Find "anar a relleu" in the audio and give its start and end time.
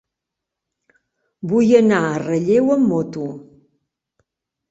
1.81-2.71